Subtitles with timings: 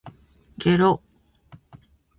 [0.57, 1.03] げろ